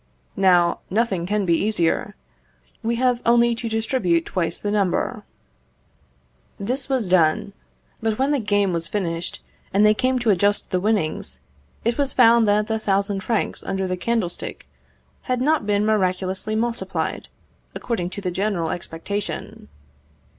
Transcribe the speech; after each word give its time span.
Now, 0.35 0.79
nothing 0.89 1.27
can 1.27 1.45
be 1.45 1.53
easier; 1.55 2.15
we 2.81 2.95
have 2.95 3.21
only 3.23 3.53
to 3.53 3.69
distribute 3.69 4.25
twice 4.25 4.57
the 4.57 4.71
number." 4.71 5.21
This 6.59 6.89
was 6.89 7.05
done; 7.07 7.53
but 8.01 8.17
when 8.17 8.31
the 8.31 8.39
game 8.39 8.73
was 8.73 8.87
finished, 8.87 9.43
and 9.71 9.85
they 9.85 9.93
came 9.93 10.17
to 10.17 10.31
adjust 10.31 10.71
the 10.71 10.79
winnings, 10.79 11.39
it 11.85 11.99
was 11.99 12.13
found 12.13 12.47
that 12.47 12.65
the 12.65 12.79
thousand 12.79 13.19
francs 13.21 13.61
under 13.61 13.85
the 13.85 13.95
candlestick 13.95 14.67
had 15.29 15.39
not 15.39 15.67
been 15.67 15.85
miraculously 15.85 16.55
multiplied, 16.55 17.27
according 17.75 18.09
to 18.09 18.21
the 18.21 18.31
general 18.31 18.71
expectation. 18.71 19.67